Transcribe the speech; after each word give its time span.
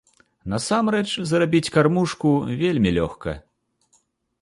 Насамрэч, 0.53 1.05
зрабіць 1.33 1.71
кармушку 1.77 2.35
вельмі 2.65 2.97
лёгка. 2.99 3.39